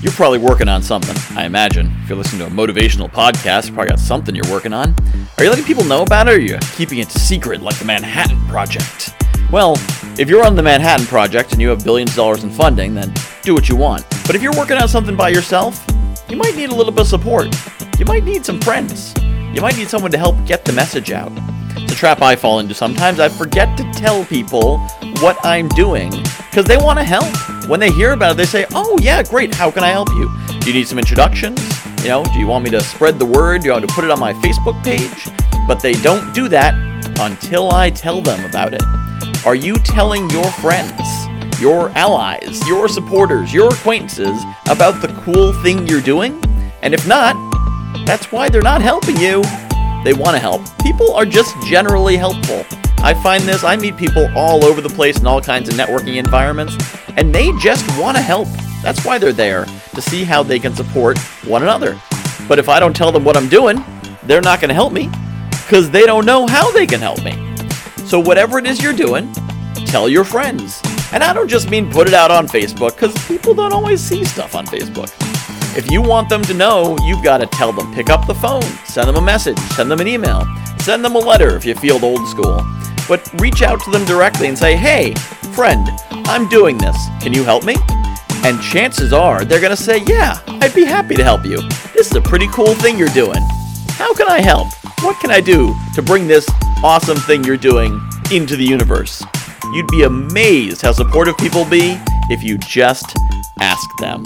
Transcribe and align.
You're 0.00 0.12
probably 0.12 0.38
working 0.38 0.68
on 0.68 0.80
something, 0.80 1.16
I 1.36 1.44
imagine. 1.44 1.92
If 2.04 2.08
you're 2.08 2.18
listening 2.18 2.46
to 2.46 2.54
a 2.54 2.56
motivational 2.56 3.10
podcast, 3.10 3.66
you 3.66 3.74
probably 3.74 3.88
got 3.88 3.98
something 3.98 4.32
you're 4.32 4.48
working 4.48 4.72
on. 4.72 4.94
Are 5.36 5.42
you 5.42 5.50
letting 5.50 5.64
people 5.64 5.82
know 5.82 6.02
about 6.02 6.28
it, 6.28 6.30
or 6.30 6.36
are 6.36 6.40
you 6.40 6.56
keeping 6.76 7.00
it 7.00 7.10
secret 7.10 7.62
like 7.62 7.76
the 7.80 7.84
Manhattan 7.84 8.40
Project? 8.46 9.12
Well, 9.50 9.72
if 10.16 10.28
you're 10.28 10.46
on 10.46 10.54
the 10.54 10.62
Manhattan 10.62 11.04
Project 11.06 11.50
and 11.50 11.60
you 11.60 11.68
have 11.70 11.82
billions 11.82 12.10
of 12.10 12.16
dollars 12.16 12.44
in 12.44 12.50
funding, 12.50 12.94
then 12.94 13.12
do 13.42 13.54
what 13.54 13.68
you 13.68 13.74
want. 13.74 14.08
But 14.24 14.36
if 14.36 14.42
you're 14.42 14.56
working 14.56 14.76
on 14.76 14.86
something 14.86 15.16
by 15.16 15.30
yourself, 15.30 15.84
you 16.28 16.36
might 16.36 16.54
need 16.54 16.70
a 16.70 16.74
little 16.76 16.92
bit 16.92 17.00
of 17.00 17.08
support. 17.08 17.48
You 17.98 18.04
might 18.04 18.22
need 18.22 18.46
some 18.46 18.60
friends. 18.60 19.14
You 19.52 19.60
might 19.60 19.76
need 19.76 19.88
someone 19.88 20.12
to 20.12 20.18
help 20.18 20.36
get 20.46 20.64
the 20.64 20.72
message 20.72 21.10
out. 21.10 21.32
It's 21.70 21.92
a 21.92 21.96
trap 21.96 22.22
I 22.22 22.36
fall 22.36 22.60
into 22.60 22.72
sometimes. 22.72 23.18
I 23.18 23.28
forget 23.28 23.76
to 23.76 23.92
tell 23.94 24.24
people 24.26 24.78
what 25.18 25.44
I'm 25.44 25.66
doing 25.70 26.10
because 26.50 26.66
they 26.66 26.76
want 26.76 27.00
to 27.00 27.04
help. 27.04 27.34
When 27.68 27.80
they 27.80 27.90
hear 27.90 28.12
about 28.12 28.32
it, 28.32 28.36
they 28.38 28.46
say, 28.46 28.64
Oh, 28.72 28.98
yeah, 28.98 29.22
great. 29.22 29.54
How 29.54 29.70
can 29.70 29.84
I 29.84 29.88
help 29.88 30.08
you? 30.12 30.34
Do 30.60 30.68
you 30.68 30.72
need 30.72 30.88
some 30.88 30.98
introductions? 30.98 31.60
You 31.98 32.08
know, 32.08 32.24
do 32.24 32.38
you 32.38 32.46
want 32.46 32.64
me 32.64 32.70
to 32.70 32.80
spread 32.80 33.18
the 33.18 33.26
word? 33.26 33.60
Do 33.60 33.66
you 33.66 33.72
want 33.74 33.86
to 33.86 33.94
put 33.94 34.04
it 34.04 34.10
on 34.10 34.18
my 34.18 34.32
Facebook 34.32 34.82
page? 34.82 35.28
But 35.66 35.82
they 35.82 35.92
don't 35.92 36.32
do 36.32 36.48
that 36.48 36.72
until 37.20 37.70
I 37.70 37.90
tell 37.90 38.22
them 38.22 38.42
about 38.46 38.72
it. 38.72 38.82
Are 39.44 39.54
you 39.54 39.74
telling 39.74 40.30
your 40.30 40.50
friends, 40.52 40.98
your 41.60 41.90
allies, 41.90 42.66
your 42.66 42.88
supporters, 42.88 43.52
your 43.52 43.68
acquaintances 43.68 44.42
about 44.70 45.02
the 45.02 45.08
cool 45.22 45.52
thing 45.62 45.86
you're 45.86 46.00
doing? 46.00 46.42
And 46.80 46.94
if 46.94 47.06
not, 47.06 47.36
that's 48.06 48.32
why 48.32 48.48
they're 48.48 48.62
not 48.62 48.80
helping 48.80 49.18
you. 49.18 49.42
They 50.04 50.14
want 50.14 50.36
to 50.36 50.38
help. 50.38 50.62
People 50.78 51.12
are 51.12 51.26
just 51.26 51.54
generally 51.66 52.16
helpful. 52.16 52.64
I 53.00 53.14
find 53.22 53.44
this, 53.44 53.64
I 53.64 53.76
meet 53.76 53.96
people 53.96 54.28
all 54.36 54.64
over 54.64 54.80
the 54.80 54.88
place 54.88 55.18
in 55.20 55.26
all 55.26 55.40
kinds 55.40 55.68
of 55.68 55.74
networking 55.76 56.16
environments, 56.16 56.76
and 57.16 57.34
they 57.34 57.52
just 57.58 57.86
want 57.98 58.16
to 58.16 58.22
help. 58.22 58.48
That's 58.82 59.04
why 59.04 59.18
they're 59.18 59.32
there, 59.32 59.66
to 59.94 60.02
see 60.02 60.24
how 60.24 60.42
they 60.42 60.58
can 60.58 60.74
support 60.74 61.18
one 61.44 61.62
another. 61.62 62.00
But 62.48 62.58
if 62.58 62.68
I 62.68 62.80
don't 62.80 62.94
tell 62.94 63.12
them 63.12 63.24
what 63.24 63.36
I'm 63.36 63.48
doing, 63.48 63.84
they're 64.24 64.40
not 64.40 64.60
going 64.60 64.68
to 64.68 64.74
help 64.74 64.92
me 64.92 65.10
because 65.64 65.90
they 65.90 66.06
don't 66.06 66.26
know 66.26 66.46
how 66.46 66.70
they 66.72 66.86
can 66.86 67.00
help 67.00 67.22
me. 67.22 67.32
So, 68.06 68.18
whatever 68.18 68.58
it 68.58 68.66
is 68.66 68.82
you're 68.82 68.92
doing, 68.92 69.32
tell 69.86 70.08
your 70.08 70.24
friends. 70.24 70.80
And 71.12 71.22
I 71.22 71.32
don't 71.32 71.48
just 71.48 71.70
mean 71.70 71.90
put 71.90 72.08
it 72.08 72.14
out 72.14 72.30
on 72.30 72.48
Facebook 72.48 72.94
because 72.94 73.14
people 73.26 73.54
don't 73.54 73.72
always 73.72 74.00
see 74.00 74.24
stuff 74.24 74.54
on 74.54 74.66
Facebook. 74.66 75.12
If 75.76 75.90
you 75.90 76.02
want 76.02 76.28
them 76.28 76.42
to 76.42 76.54
know, 76.54 76.96
you've 77.04 77.22
got 77.22 77.38
to 77.38 77.46
tell 77.46 77.72
them. 77.72 77.94
Pick 77.94 78.10
up 78.10 78.26
the 78.26 78.34
phone, 78.34 78.62
send 78.86 79.08
them 79.08 79.16
a 79.16 79.22
message, 79.22 79.58
send 79.76 79.90
them 79.90 80.00
an 80.00 80.08
email, 80.08 80.46
send 80.80 81.04
them 81.04 81.14
a 81.14 81.18
letter 81.18 81.56
if 81.56 81.64
you 81.64 81.74
feel 81.74 82.02
old 82.04 82.26
school. 82.28 82.60
But 83.08 83.28
reach 83.40 83.62
out 83.62 83.80
to 83.84 83.90
them 83.90 84.04
directly 84.04 84.48
and 84.48 84.58
say, 84.58 84.76
hey, 84.76 85.14
friend, 85.54 85.88
I'm 86.10 86.48
doing 86.48 86.76
this. 86.78 86.96
Can 87.20 87.32
you 87.32 87.42
help 87.42 87.64
me? 87.64 87.74
And 88.44 88.62
chances 88.62 89.12
are 89.12 89.44
they're 89.44 89.60
going 89.60 89.74
to 89.74 89.82
say, 89.82 90.04
yeah, 90.06 90.40
I'd 90.46 90.74
be 90.74 90.84
happy 90.84 91.16
to 91.16 91.24
help 91.24 91.44
you. 91.44 91.60
This 91.94 92.10
is 92.10 92.14
a 92.14 92.20
pretty 92.20 92.46
cool 92.48 92.74
thing 92.74 92.98
you're 92.98 93.08
doing. 93.08 93.40
How 93.90 94.14
can 94.14 94.28
I 94.28 94.40
help? 94.40 94.68
What 95.00 95.18
can 95.20 95.30
I 95.30 95.40
do 95.40 95.74
to 95.94 96.02
bring 96.02 96.26
this 96.26 96.48
awesome 96.84 97.16
thing 97.18 97.44
you're 97.44 97.56
doing 97.56 98.00
into 98.30 98.56
the 98.56 98.64
universe? 98.64 99.24
You'd 99.72 99.88
be 99.88 100.04
amazed 100.04 100.82
how 100.82 100.92
supportive 100.92 101.36
people 101.38 101.64
be 101.64 102.00
if 102.30 102.42
you 102.42 102.58
just 102.58 103.16
ask 103.60 103.88
them. 103.98 104.22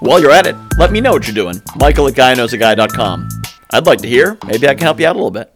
While 0.00 0.20
you're 0.20 0.32
at 0.32 0.46
it, 0.46 0.56
let 0.78 0.92
me 0.92 1.00
know 1.00 1.12
what 1.12 1.26
you're 1.26 1.34
doing. 1.34 1.60
Michael 1.76 2.08
at 2.08 2.14
guyknowsaguy.com. 2.14 3.28
I'd 3.70 3.86
like 3.86 4.00
to 4.00 4.08
hear. 4.08 4.38
Maybe 4.46 4.68
I 4.68 4.74
can 4.74 4.82
help 4.82 5.00
you 5.00 5.06
out 5.06 5.16
a 5.16 5.18
little 5.18 5.30
bit. 5.30 5.55